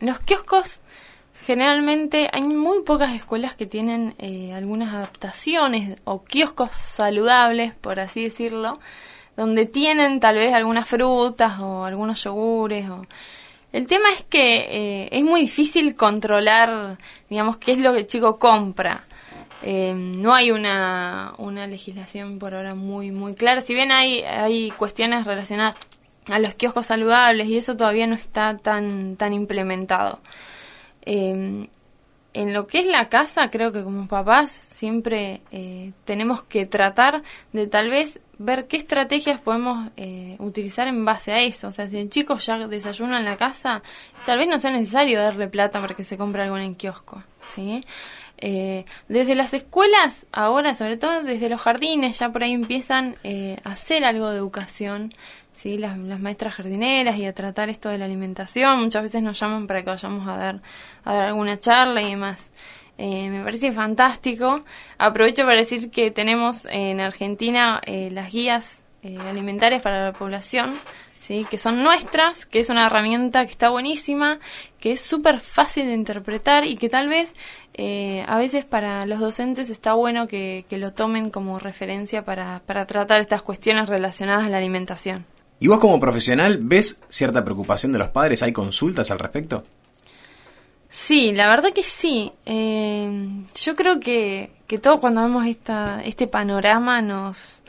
los 0.00 0.18
kioscos, 0.20 0.80
generalmente, 1.46 2.28
hay 2.32 2.42
muy 2.42 2.82
pocas 2.82 3.14
escuelas 3.14 3.54
que 3.54 3.66
tienen 3.66 4.14
eh, 4.18 4.52
algunas 4.52 4.92
adaptaciones 4.92 6.00
o 6.04 6.24
kioscos 6.24 6.72
saludables, 6.72 7.72
por 7.74 8.00
así 8.00 8.24
decirlo, 8.24 8.80
donde 9.36 9.66
tienen 9.66 10.18
tal 10.18 10.34
vez 10.36 10.52
algunas 10.52 10.88
frutas 10.88 11.60
o 11.60 11.84
algunos 11.84 12.24
yogures. 12.24 12.90
O... 12.90 13.06
El 13.72 13.86
tema 13.86 14.12
es 14.12 14.24
que 14.24 15.04
eh, 15.04 15.08
es 15.12 15.22
muy 15.22 15.42
difícil 15.42 15.94
controlar, 15.94 16.98
digamos, 17.30 17.58
qué 17.58 17.72
es 17.72 17.78
lo 17.78 17.92
que 17.92 18.00
el 18.00 18.06
chico 18.08 18.40
compra. 18.40 19.04
Eh, 19.62 19.94
no 19.94 20.34
hay 20.34 20.50
una, 20.50 21.32
una 21.38 21.66
legislación 21.68 22.38
por 22.40 22.54
ahora 22.54 22.74
muy 22.74 23.12
muy 23.12 23.34
clara. 23.34 23.60
Si 23.60 23.72
bien 23.72 23.92
hay, 23.92 24.22
hay 24.22 24.70
cuestiones 24.72 25.24
relacionadas 25.24 25.76
a 26.28 26.40
los 26.40 26.54
kioscos 26.54 26.86
saludables 26.86 27.46
y 27.46 27.56
eso 27.56 27.76
todavía 27.76 28.06
no 28.08 28.16
está 28.16 28.56
tan, 28.56 29.16
tan 29.16 29.32
implementado. 29.32 30.18
Eh, 31.06 31.68
en 32.36 32.52
lo 32.52 32.66
que 32.66 32.80
es 32.80 32.86
la 32.86 33.08
casa, 33.08 33.48
creo 33.50 33.72
que 33.72 33.82
como 33.82 34.08
papás 34.08 34.50
siempre 34.50 35.40
eh, 35.50 35.92
tenemos 36.04 36.42
que 36.42 36.66
tratar 36.66 37.22
de 37.54 37.66
tal 37.66 37.88
vez 37.88 38.20
ver 38.36 38.66
qué 38.66 38.76
estrategias 38.76 39.40
podemos 39.40 39.90
eh, 39.96 40.36
utilizar 40.38 40.86
en 40.86 41.02
base 41.06 41.32
a 41.32 41.40
eso. 41.40 41.68
O 41.68 41.72
sea, 41.72 41.88
si 41.88 41.98
el 41.98 42.10
chico 42.10 42.36
ya 42.36 42.68
desayuna 42.68 43.18
en 43.18 43.24
la 43.24 43.38
casa, 43.38 43.82
tal 44.26 44.36
vez 44.36 44.48
no 44.48 44.58
sea 44.58 44.70
necesario 44.70 45.18
darle 45.18 45.48
plata 45.48 45.80
para 45.80 45.94
que 45.94 46.04
se 46.04 46.18
compre 46.18 46.42
algo 46.42 46.58
en 46.58 46.64
el 46.64 46.76
kiosco. 46.76 47.22
¿sí? 47.48 47.82
Eh, 48.38 48.84
desde 49.08 49.34
las 49.34 49.54
escuelas, 49.54 50.26
ahora, 50.30 50.74
sobre 50.74 50.98
todo 50.98 51.22
desde 51.22 51.48
los 51.48 51.60
jardines, 51.60 52.18
ya 52.18 52.30
por 52.30 52.42
ahí 52.42 52.52
empiezan 52.52 53.16
eh, 53.24 53.56
a 53.64 53.72
hacer 53.72 54.04
algo 54.04 54.28
de 54.28 54.36
educación. 54.36 55.14
¿Sí? 55.56 55.78
Las, 55.78 55.96
maestras 55.98 56.54
jardineras 56.54 57.16
y 57.16 57.24
a 57.26 57.34
tratar 57.34 57.68
esto 57.68 57.88
de 57.88 57.98
la 57.98 58.04
alimentación. 58.04 58.78
Muchas 58.80 59.02
veces 59.02 59.22
nos 59.22 59.40
llaman 59.40 59.66
para 59.66 59.82
que 59.82 59.90
vayamos 59.90 60.28
a 60.28 60.36
dar, 60.36 60.62
a 61.04 61.14
dar 61.14 61.28
alguna 61.28 61.58
charla 61.58 62.02
y 62.02 62.10
demás. 62.10 62.52
Eh, 62.98 63.28
me 63.30 63.42
parece 63.42 63.72
fantástico. 63.72 64.64
Aprovecho 64.98 65.42
para 65.44 65.56
decir 65.56 65.90
que 65.90 66.10
tenemos 66.10 66.66
en 66.70 67.00
Argentina 67.00 67.80
eh, 67.84 68.10
las 68.12 68.32
guías 68.32 68.80
eh, 69.02 69.18
alimentarias 69.28 69.82
para 69.82 70.04
la 70.06 70.12
población, 70.12 70.74
¿sí? 71.20 71.46
que 71.48 71.58
son 71.58 71.82
nuestras, 71.82 72.44
que 72.44 72.60
es 72.60 72.70
una 72.70 72.86
herramienta 72.86 73.44
que 73.44 73.52
está 73.52 73.68
buenísima, 73.68 74.40
que 74.80 74.92
es 74.92 75.00
súper 75.00 75.40
fácil 75.40 75.86
de 75.86 75.94
interpretar 75.94 76.64
y 76.64 76.76
que 76.76 76.88
tal 76.88 77.08
vez 77.08 77.32
eh, 77.74 78.24
a 78.26 78.38
veces 78.38 78.64
para 78.64 79.06
los 79.06 79.20
docentes 79.20 79.70
está 79.70 79.92
bueno 79.92 80.26
que, 80.26 80.64
que 80.68 80.78
lo 80.78 80.92
tomen 80.92 81.30
como 81.30 81.58
referencia 81.58 82.24
para, 82.24 82.62
para 82.66 82.86
tratar 82.86 83.20
estas 83.20 83.42
cuestiones 83.42 83.88
relacionadas 83.88 84.46
a 84.46 84.48
la 84.48 84.58
alimentación. 84.58 85.35
¿Y 85.58 85.68
vos 85.68 85.78
como 85.80 85.98
profesional 85.98 86.58
ves 86.60 86.98
cierta 87.08 87.44
preocupación 87.44 87.92
de 87.92 87.98
los 87.98 88.08
padres? 88.08 88.42
¿Hay 88.42 88.52
consultas 88.52 89.10
al 89.10 89.18
respecto? 89.18 89.64
Sí, 90.88 91.32
la 91.32 91.48
verdad 91.48 91.72
que 91.74 91.82
sí. 91.82 92.32
Eh, 92.44 93.10
yo 93.54 93.74
creo 93.74 93.98
que, 94.00 94.50
que 94.66 94.78
todos 94.78 95.00
cuando 95.00 95.22
vemos 95.22 95.46
esta, 95.46 96.02
este 96.04 96.26
panorama 96.28 97.02
nos, 97.02 97.60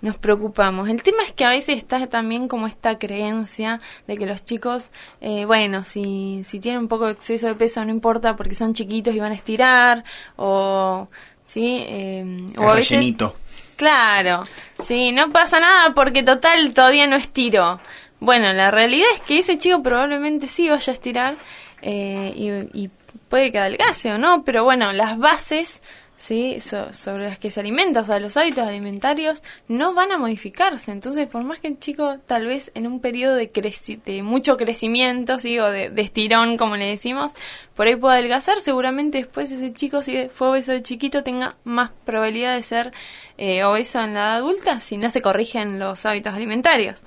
nos 0.00 0.16
preocupamos. 0.16 0.88
El 0.88 1.02
tema 1.02 1.18
es 1.24 1.32
que 1.32 1.44
a 1.44 1.50
veces 1.50 1.78
está 1.78 2.06
también 2.08 2.48
como 2.48 2.66
esta 2.66 2.98
creencia 2.98 3.80
de 4.06 4.16
que 4.16 4.26
los 4.26 4.44
chicos, 4.44 4.88
eh, 5.20 5.44
bueno, 5.44 5.84
si, 5.84 6.42
si 6.44 6.60
tienen 6.60 6.80
un 6.82 6.88
poco 6.88 7.06
de 7.06 7.12
exceso 7.12 7.46
de 7.46 7.54
peso 7.54 7.84
no 7.84 7.90
importa 7.90 8.36
porque 8.36 8.54
son 8.54 8.74
chiquitos 8.74 9.14
y 9.14 9.20
van 9.20 9.32
a 9.32 9.36
estirar, 9.36 10.04
o... 10.36 11.08
Sí, 11.46 11.84
eh, 11.86 12.46
o 12.58 12.68
a 12.70 12.74
veces- 12.74 12.92
rellenito. 12.96 13.36
Claro, 13.76 14.44
sí, 14.84 15.12
no 15.12 15.28
pasa 15.30 15.58
nada 15.60 15.94
porque 15.94 16.22
total 16.22 16.72
todavía 16.74 17.06
no 17.06 17.16
estiró. 17.16 17.80
Bueno, 18.20 18.52
la 18.52 18.70
realidad 18.70 19.08
es 19.14 19.20
que 19.22 19.38
ese 19.38 19.58
chico 19.58 19.82
probablemente 19.82 20.46
sí 20.46 20.68
vaya 20.68 20.90
a 20.90 20.94
estirar 20.94 21.34
eh, 21.82 22.32
y, 22.36 22.84
y 22.84 22.90
puede 23.28 23.50
que 23.50 23.58
adelgace 23.58 24.12
o 24.12 24.18
no, 24.18 24.44
pero 24.44 24.64
bueno, 24.64 24.92
las 24.92 25.18
bases 25.18 25.82
sí 26.16 26.58
so- 26.60 26.92
sobre 26.94 27.24
las 27.28 27.38
que 27.38 27.50
se 27.50 27.60
alimenta, 27.60 28.00
o 28.00 28.06
sea, 28.06 28.18
los 28.18 28.36
hábitos 28.36 28.66
alimentarios 28.66 29.42
no 29.68 29.92
van 29.94 30.10
a 30.12 30.18
modificarse. 30.18 30.90
Entonces, 30.92 31.26
por 31.26 31.42
más 31.44 31.60
que 31.60 31.68
el 31.68 31.78
chico 31.78 32.16
tal 32.26 32.46
vez 32.46 32.70
en 32.74 32.86
un 32.86 33.00
periodo 33.00 33.34
de, 33.34 33.52
creci- 33.52 34.02
de 34.04 34.22
mucho 34.22 34.56
crecimiento, 34.56 35.38
sí, 35.38 35.58
o 35.58 35.70
de, 35.70 35.90
de 35.90 36.02
estirón, 36.02 36.56
como 36.56 36.76
le 36.76 36.86
decimos, 36.86 37.32
por 37.74 37.86
ahí 37.86 37.96
pueda 37.96 38.14
adelgazar, 38.14 38.60
seguramente 38.60 39.18
después 39.18 39.50
ese 39.50 39.72
chico, 39.72 40.02
si 40.02 40.28
fue 40.32 40.48
obeso 40.48 40.72
de 40.72 40.82
chiquito, 40.82 41.22
tenga 41.22 41.56
más 41.64 41.90
probabilidad 42.04 42.54
de 42.56 42.62
ser 42.62 42.92
eh, 43.36 43.64
obeso 43.64 44.00
en 44.00 44.14
la 44.14 44.20
edad 44.20 44.34
adulta 44.36 44.80
si 44.80 44.96
no 44.96 45.10
se 45.10 45.20
corrigen 45.20 45.78
los 45.78 46.06
hábitos 46.06 46.32
alimentarios. 46.34 47.02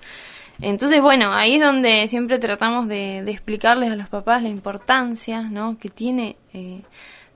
Entonces, 0.60 1.02
bueno, 1.02 1.32
ahí 1.34 1.56
es 1.56 1.62
donde 1.62 2.08
siempre 2.08 2.40
tratamos 2.40 2.88
de, 2.88 3.22
de 3.24 3.32
explicarles 3.32 3.92
a 3.92 3.96
los 3.96 4.10
papás 4.10 4.42
la 4.42 4.50
importancia 4.50 5.44
¿no? 5.44 5.78
que 5.80 5.90
tiene 5.90 6.36
eh, 6.54 6.82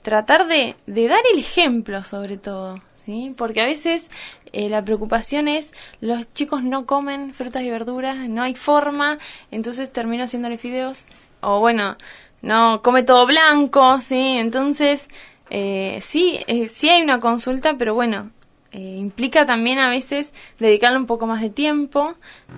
tratar 0.02 0.48
de, 0.48 0.76
de 0.88 1.08
dar 1.08 1.22
el 1.34 1.40
ejemplo 1.40 2.04
sobre 2.04 2.38
todo, 2.38 2.82
¿sí? 3.06 3.34
Porque 3.38 3.62
a 3.62 3.66
veces 3.66 4.06
eh, 4.54 4.70
la 4.70 4.84
preocupación 4.84 5.48
es 5.48 5.72
los 6.02 6.32
chicos 6.34 6.64
no 6.64 6.86
comen 6.86 7.34
frutas 7.34 7.64
y 7.64 7.70
verduras, 7.70 8.18
no 8.30 8.44
hay 8.44 8.56
forma, 8.56 9.18
entonces 9.52 9.92
termino 9.92 10.24
haciéndole 10.24 10.58
fideos, 10.58 11.06
o 11.42 11.60
bueno, 11.60 11.98
no 12.42 12.82
come 12.82 13.04
todo 13.04 13.26
blanco, 13.28 14.00
¿sí? 14.00 14.38
Entonces, 14.38 15.08
eh, 15.50 16.00
sí, 16.02 16.40
eh, 16.48 16.68
sí 16.68 16.90
hay 16.90 17.02
una 17.04 17.20
consulta, 17.20 17.76
pero 17.78 17.94
bueno, 17.94 18.32
implica 18.74 19.46
también 19.46 19.80
a 19.80 19.90
veces 19.90 20.32
dedicarle 20.60 20.98
un 20.98 21.06
poco 21.06 21.28
más 21.28 21.42
de 21.42 21.50
tiempo, 21.50 22.14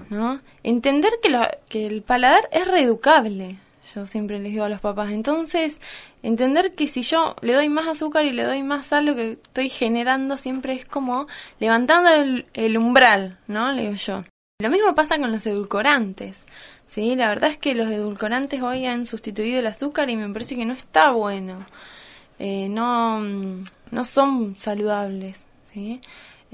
¿no? 0.10 0.42
Entender 0.62 1.12
que, 1.24 1.30
lo- 1.30 1.48
que 1.70 1.88
el 1.88 2.04
paladar 2.04 2.48
es 2.52 2.68
reeducable, 2.68 3.58
yo 3.94 4.06
siempre 4.06 4.40
les 4.40 4.52
digo 4.52 4.64
a 4.64 4.70
los 4.70 4.80
papás. 4.80 5.12
Entonces, 5.12 5.80
entender 6.22 6.74
que 6.76 6.88
si 6.88 7.02
yo 7.02 7.36
le 7.42 7.54
doy 7.54 7.70
más 7.70 7.88
azúcar 7.88 8.26
y 8.26 8.32
le 8.32 8.44
doy 8.44 8.64
más 8.64 8.88
sal, 8.88 9.06
lo 9.06 9.16
que 9.16 9.34
estoy 9.34 9.70
generando 9.70 10.38
siempre 10.38 10.74
es 10.74 10.86
como 10.86 11.28
levantando 11.60 12.10
el, 12.54 12.78
umbral, 12.78 13.40
¿no? 13.48 13.72
Le 13.72 13.84
digo 13.84 13.94
yo. 13.96 14.24
Lo 14.60 14.70
mismo 14.70 14.96
pasa 14.96 15.18
con 15.18 15.32
los 15.32 15.46
edulcorantes. 15.46 16.46
Sí, 16.88 17.16
la 17.16 17.30
verdad 17.30 17.50
es 17.50 17.58
que 17.58 17.76
los 17.76 17.90
edulcorantes 17.90 18.62
hoy 18.62 18.86
han 18.86 19.06
sustituido 19.06 19.60
el 19.60 19.68
azúcar 19.68 20.10
y 20.10 20.16
me 20.16 20.30
parece 20.32 20.56
que 20.56 20.66
no 20.66 20.74
está 20.74 21.12
bueno. 21.12 21.66
Eh, 22.40 22.68
no, 22.70 23.20
mm, 23.20 23.64
no 23.92 24.06
son 24.06 24.56
saludables. 24.58 25.42
¿sí? 25.74 26.02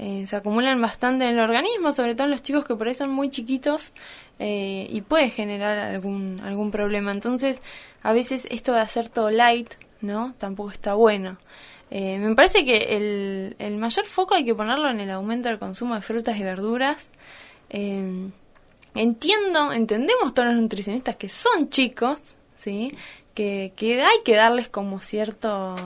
Eh, 0.02 0.24
se 0.26 0.34
acumulan 0.34 0.80
bastante 0.80 1.26
en 1.26 1.32
el 1.32 1.40
organismo, 1.40 1.92
sobre 1.92 2.14
todo 2.14 2.24
en 2.24 2.30
los 2.30 2.42
chicos 2.42 2.64
que 2.64 2.74
por 2.74 2.88
ahí 2.88 2.94
son 2.94 3.10
muy 3.10 3.28
chiquitos 3.28 3.92
eh, 4.38 4.86
y 4.90 5.02
puede 5.02 5.28
generar 5.28 5.76
algún, 5.76 6.40
algún 6.42 6.70
problema. 6.70 7.12
Entonces, 7.12 7.60
a 8.02 8.14
veces 8.14 8.46
esto 8.50 8.72
de 8.72 8.80
hacer 8.80 9.10
todo 9.10 9.30
light, 9.30 9.74
¿no? 10.00 10.32
Tampoco 10.38 10.70
está 10.70 10.94
bueno. 10.94 11.36
Eh, 11.90 12.18
me 12.18 12.34
parece 12.34 12.64
que 12.64 12.96
el, 12.96 13.56
el 13.58 13.76
mayor 13.76 14.06
foco 14.06 14.34
hay 14.34 14.46
que 14.46 14.54
ponerlo 14.54 14.88
en 14.88 15.00
el 15.00 15.10
aumento 15.10 15.50
del 15.50 15.58
consumo 15.58 15.94
de 15.96 16.00
frutas 16.00 16.38
y 16.38 16.44
verduras. 16.44 17.10
Eh, 17.68 18.30
entiendo, 18.94 19.70
entendemos 19.70 20.32
todos 20.32 20.48
los 20.48 20.56
nutricionistas 20.56 21.16
que 21.16 21.28
son 21.28 21.68
chicos, 21.68 22.36
¿sí? 22.56 22.94
Que, 23.34 23.74
que 23.76 24.00
hay 24.00 24.16
que 24.24 24.34
darles 24.34 24.70
como 24.70 25.00
cierto, 25.00 25.76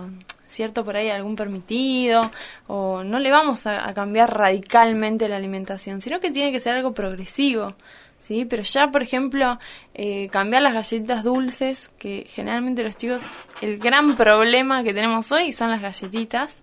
cierto 0.54 0.84
por 0.84 0.96
ahí 0.96 1.11
algún 1.11 1.37
permitido, 1.37 2.20
o 2.66 3.04
no 3.04 3.18
le 3.18 3.30
vamos 3.30 3.66
a, 3.66 3.92
cambiar 3.94 4.37
radicalmente 4.37 5.28
la 5.28 5.37
alimentación, 5.37 6.00
sino 6.00 6.20
que 6.20 6.30
tiene 6.30 6.52
que 6.52 6.61
ser 6.61 6.75
algo 6.76 6.94
progresivo. 6.94 7.75
¿sí? 8.20 8.44
Pero 8.44 8.62
ya, 8.62 8.90
por 8.90 9.02
ejemplo, 9.02 9.58
eh, 9.94 10.28
cambiar 10.30 10.62
las 10.62 10.75
galletitas 10.75 11.25
dulces, 11.25 11.90
que 11.99 12.26
generalmente 12.28 12.82
los 12.82 12.96
chicos, 12.96 13.23
el 13.61 13.78
gran 13.78 14.16
problema 14.16 14.82
que 14.82 14.94
tenemos 14.94 15.30
hoy 15.32 15.52
son 15.52 15.70
las 15.70 15.82
galletitas. 15.82 16.62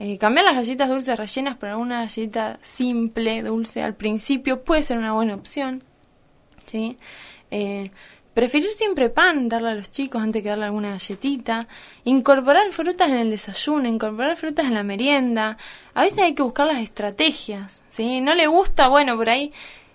Eh, 0.00 0.16
cambiar 0.18 0.44
las 0.44 0.54
galletas 0.54 0.88
dulces 0.88 1.18
rellenas 1.18 1.56
por 1.56 1.70
alguna 1.70 2.02
galleta 2.02 2.58
simple, 2.62 3.42
dulce, 3.42 3.82
al 3.82 3.94
principio 3.94 4.62
puede 4.62 4.82
ser 4.82 4.98
una 4.98 5.12
buena 5.12 5.34
opción. 5.34 5.82
¿sí? 6.66 6.98
Eh, 7.50 7.90
preferir 8.38 8.70
siempre 8.70 9.10
pan, 9.10 9.48
darle 9.48 9.70
a 9.70 9.74
los 9.74 9.90
chicos 9.90 10.22
antes 10.22 10.44
que 10.44 10.48
darle 10.48 10.66
alguna 10.66 10.90
galletita. 10.90 11.66
Incorporar 12.04 12.70
frutas 12.70 13.10
en 13.10 13.16
el 13.16 13.30
desayuno, 13.30 13.88
incorporar 13.88 14.36
frutas 14.36 14.66
en 14.66 14.74
la 14.74 14.84
merienda. 14.84 15.56
A 15.92 16.02
veces 16.02 16.20
hay 16.20 16.34
que 16.36 16.44
buscar 16.44 16.68
las 16.68 16.78
estrategias. 16.78 17.82
¿sí? 17.88 18.20
No 18.20 18.36
le 18.36 18.46
gusta, 18.46 18.86
bueno, 18.86 19.16
por 19.16 19.28
ahí 19.28 19.52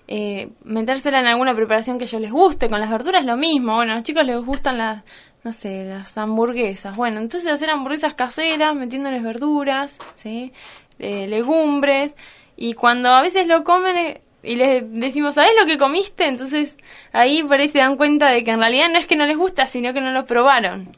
eh, 0.09 0.49
metérsela 0.65 1.21
en 1.21 1.27
alguna 1.27 1.55
preparación 1.55 1.97
que 1.97 2.03
ellos 2.03 2.19
les 2.19 2.33
guste. 2.33 2.69
Con 2.69 2.81
las 2.81 2.89
verduras 2.89 3.23
lo 3.23 3.37
mismo. 3.37 3.75
Bueno, 3.75 3.93
a 3.93 3.95
los 3.95 4.03
chicos 4.03 4.25
les 4.25 4.43
gustan 4.43 4.77
las 4.77 5.03
no 5.45 5.53
sé, 5.53 5.85
las 5.85 6.17
hamburguesas. 6.17 6.97
Bueno, 6.97 7.21
entonces 7.21 7.49
hacer 7.49 7.69
hamburguesas 7.69 8.13
caseras, 8.13 8.75
metiéndoles 8.75 9.23
verduras, 9.23 9.99
¿sí? 10.17 10.51
Eh, 10.99 11.27
legumbres. 11.27 12.13
Y 12.57 12.73
cuando 12.73 13.07
a 13.09 13.21
veces 13.21 13.47
lo 13.47 13.63
comen 13.63 13.95
eh, 13.97 14.21
y 14.43 14.55
les 14.55 14.83
decimos, 14.93 15.35
¿sabes 15.35 15.51
lo 15.59 15.65
que 15.65 15.77
comiste? 15.77 16.25
Entonces 16.25 16.75
ahí 17.13 17.41
por 17.43 17.59
ahí 17.59 17.69
se 17.69 17.79
dan 17.79 17.95
cuenta 17.95 18.29
de 18.29 18.43
que 18.43 18.51
en 18.51 18.59
realidad 18.59 18.89
no 18.91 18.99
es 18.99 19.07
que 19.07 19.15
no 19.15 19.25
les 19.25 19.37
gusta, 19.37 19.65
sino 19.65 19.93
que 19.93 20.01
no 20.01 20.11
lo 20.11 20.25
probaron. 20.25 20.95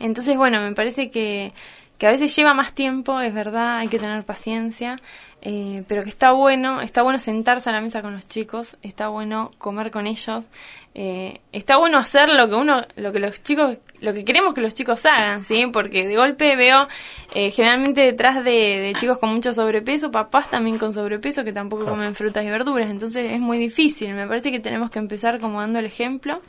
Entonces, 0.00 0.36
bueno, 0.36 0.60
me 0.60 0.72
parece 0.72 1.10
que, 1.10 1.52
que 1.98 2.06
a 2.06 2.10
veces 2.10 2.34
lleva 2.34 2.54
más 2.54 2.72
tiempo, 2.74 3.20
es 3.20 3.32
verdad, 3.32 3.78
hay 3.78 3.88
que 3.88 3.98
tener 3.98 4.24
paciencia. 4.24 5.00
Eh, 5.46 5.84
pero 5.88 6.02
que 6.02 6.08
está 6.08 6.32
bueno, 6.32 6.80
está 6.80 7.02
bueno 7.02 7.18
sentarse 7.18 7.68
a 7.68 7.72
la 7.74 7.82
mesa 7.82 8.00
con 8.00 8.14
los 8.14 8.26
chicos, 8.26 8.78
está 8.80 9.08
bueno 9.08 9.50
comer 9.58 9.90
con 9.90 10.06
ellos, 10.06 10.46
eh, 10.94 11.42
está 11.52 11.76
bueno 11.76 11.98
hacer 11.98 12.30
lo 12.30 12.48
que 12.48 12.54
uno, 12.54 12.80
lo 12.96 13.12
que 13.12 13.18
los 13.18 13.42
chicos, 13.42 13.76
lo 14.00 14.14
que 14.14 14.24
queremos 14.24 14.54
que 14.54 14.62
los 14.62 14.72
chicos 14.72 15.04
hagan, 15.04 15.44
¿sí? 15.44 15.66
Porque 15.70 16.08
de 16.08 16.16
golpe 16.16 16.56
veo 16.56 16.88
eh, 17.34 17.50
generalmente 17.50 18.00
detrás 18.00 18.42
de, 18.42 18.94
chicos 18.98 19.18
con 19.18 19.34
mucho 19.34 19.52
sobrepeso, 19.52 20.10
papás 20.10 20.48
también 20.48 20.78
con 20.78 20.94
sobrepeso 20.94 21.44
que 21.44 21.52
tampoco 21.52 21.84
comen 21.84 22.14
frutas 22.14 22.42
y 22.42 22.48
verduras, 22.48 22.88
entonces 22.88 23.30
es 23.30 23.40
muy 23.40 23.58
difícil, 23.58 24.14
me 24.14 24.26
parece 24.26 24.50
que 24.50 24.60
tenemos 24.60 24.90
que 24.90 24.98
empezar 24.98 25.40
como 25.40 25.60
dando 25.60 25.78
el 25.78 25.84
ejemplo. 25.84 26.40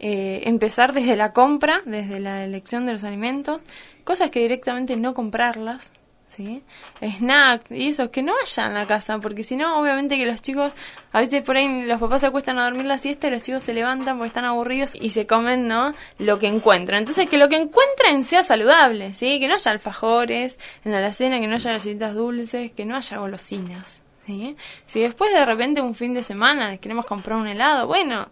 Empezar 0.00 0.92
desde 0.92 1.16
la 1.16 1.32
compra, 1.32 1.82
desde 1.84 2.20
la 2.20 2.44
elección 2.44 2.86
de 2.86 2.92
los 2.92 3.04
alimentos, 3.04 3.62
cosas 4.04 4.30
que 4.30 4.40
directamente 4.40 4.96
no 4.96 5.14
comprarlas, 5.14 5.92
¿sí? 6.28 6.62
Snacks 7.02 7.70
y 7.70 7.88
eso, 7.88 8.10
que 8.10 8.22
no 8.22 8.32
haya 8.40 8.66
en 8.66 8.74
la 8.74 8.86
casa, 8.86 9.18
porque 9.18 9.42
si 9.42 9.56
no, 9.56 9.80
obviamente 9.80 10.16
que 10.16 10.26
los 10.26 10.40
chicos, 10.40 10.72
a 11.12 11.18
veces 11.18 11.42
por 11.42 11.56
ahí 11.56 11.82
los 11.82 12.00
papás 12.00 12.20
se 12.20 12.28
acuestan 12.28 12.58
a 12.58 12.64
dormir 12.64 12.86
la 12.86 12.98
siesta 12.98 13.28
y 13.28 13.30
los 13.30 13.42
chicos 13.42 13.62
se 13.62 13.74
levantan 13.74 14.16
porque 14.16 14.28
están 14.28 14.44
aburridos 14.44 14.94
y 14.94 15.10
se 15.10 15.26
comen, 15.26 15.68
¿no? 15.68 15.92
Lo 16.18 16.38
que 16.38 16.46
encuentran. 16.46 17.00
Entonces, 17.00 17.28
que 17.28 17.36
lo 17.36 17.48
que 17.48 17.56
encuentren 17.56 18.24
sea 18.24 18.42
saludable, 18.42 19.14
¿sí? 19.14 19.38
Que 19.40 19.48
no 19.48 19.54
haya 19.54 19.72
alfajores 19.72 20.58
en 20.84 20.92
la 20.92 20.98
alacena, 20.98 21.40
que 21.40 21.46
no 21.46 21.56
haya 21.56 21.72
galletitas 21.72 22.14
dulces, 22.14 22.72
que 22.72 22.86
no 22.86 22.96
haya 22.96 23.18
golosinas, 23.18 24.02
¿sí? 24.24 24.56
Si 24.86 25.00
después 25.00 25.32
de 25.32 25.44
repente 25.44 25.80
un 25.80 25.94
fin 25.94 26.14
de 26.14 26.22
semana 26.22 26.78
queremos 26.78 27.06
comprar 27.06 27.38
un 27.38 27.48
helado, 27.48 27.86
bueno, 27.86 28.28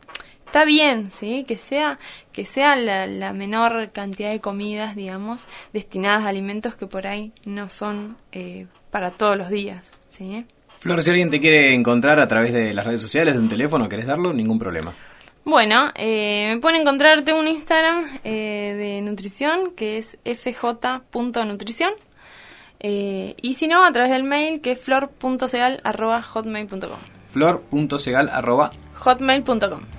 está 0.49 0.65
bien, 0.65 1.11
¿sí? 1.11 1.45
Que 1.47 1.59
sea, 1.59 1.99
que 2.33 2.47
sea 2.47 2.75
la, 2.75 3.35
menor 3.35 3.91
cantidad 3.93 4.31
de 4.31 4.41
comidas, 4.41 4.97
digamos, 4.97 5.47
destinadas 5.75 6.25
a 6.25 6.29
alimentos 6.29 6.75
que 6.75 6.87
por 6.87 7.07
ahí 7.07 7.35
no 7.45 7.69
son 7.69 8.17
eh, 8.33 8.67
para 8.91 9.11
todos 9.11 9.37
los 9.37 9.51
días, 9.51 9.91
¿sí? 10.09 10.47
Flor, 10.79 11.03
si 11.03 11.11
alguien 11.11 11.29
te 11.29 11.39
quiere 11.39 11.75
encontrar 11.75 12.19
a 12.19 12.27
través 12.27 12.55
de 12.55 12.73
las 12.73 12.87
redes 12.87 13.03
sociales, 13.03 13.35
de 13.35 13.41
un 13.41 13.51
teléfono, 13.51 13.91
¿querés 13.91 14.07
darlo? 14.07 14.33
Ningún 14.33 14.59
problema. 14.59 14.95
Bueno, 15.45 15.93
eh, 15.95 16.53
me 16.55 16.61
pueden 16.61 16.81
encontrarte 16.81 17.35
un 17.35 17.47
Instagram 17.47 18.07
eh, 18.25 18.75
de 18.79 19.03
nutrición 19.03 19.73
que 19.73 19.99
es 19.99 20.17
fj.nutrición. 20.25 21.93
Eh, 22.81 23.35
y 23.43 23.53
si 23.55 23.67
no, 23.67 23.85
a 23.85 23.93
través 23.93 24.13
del 24.13 24.25
mail 24.25 24.63
que 24.63 24.73
es 24.73 24.81
flor.segal.hotmail.com. 24.81 27.01
Flor.segal.hotmail.com. 27.29 29.98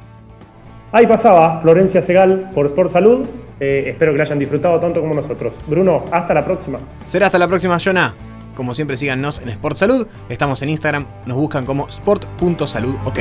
Ahí 0.92 1.06
pasaba 1.06 1.60
Florencia 1.62 2.02
Segal 2.02 2.52
por 2.54 2.66
Sport 2.68 2.92
Salud. 2.92 3.28
Eh, 3.60 3.90
espero 3.90 4.12
que 4.14 4.18
la 4.18 4.24
hayan 4.24 4.40
disfrutado 4.40 4.80
tanto 4.80 5.02
como 5.02 5.14
nosotros. 5.14 5.54
Bruno, 5.68 6.06
hasta 6.12 6.34
la 6.34 6.46
próxima. 6.46 6.80
Será 7.06 7.28
hasta 7.28 7.38
la 7.38 7.48
próxima, 7.48 7.78
Jonah. 7.78 8.14
Como 8.56 8.74
siempre, 8.74 8.98
síganos 8.98 9.40
en 9.40 9.50
Sport 9.50 9.78
Salud. 9.78 10.08
Estamos 10.30 10.62
en 10.62 10.70
Instagram. 10.70 11.06
Nos 11.26 11.38
buscan 11.38 11.66
como 11.66 11.88
sport.salud. 11.88 12.96
Ok. 13.06 13.20